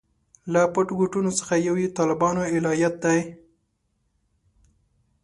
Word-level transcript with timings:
له 0.53 0.61
پټو 0.73 0.93
ګوټونو 0.99 1.31
څخه 1.39 1.53
یو 1.67 1.75
یې 1.81 1.93
طالبانو 1.97 2.41
الهیات 2.57 2.95
دي. 3.03 3.19